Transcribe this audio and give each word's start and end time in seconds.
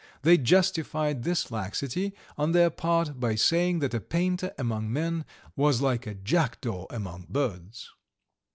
They 0.23 0.35
justified 0.39 1.21
this 1.21 1.51
laxity 1.51 2.15
on 2.35 2.53
their 2.53 2.71
part 2.71 3.19
by 3.19 3.35
saying 3.35 3.77
that 3.81 3.93
a 3.93 3.99
painter 3.99 4.51
among 4.57 4.91
men 4.91 5.25
was 5.55 5.79
like 5.79 6.07
a 6.07 6.15
jackdaw 6.15 6.87
among 6.89 7.27
birds. 7.29 7.91